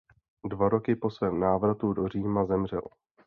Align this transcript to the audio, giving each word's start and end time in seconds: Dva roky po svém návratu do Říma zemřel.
Dva 0.45 0.69
roky 0.69 0.95
po 0.95 1.09
svém 1.09 1.39
návratu 1.39 1.93
do 1.93 2.07
Říma 2.07 2.45
zemřel. 2.45 2.81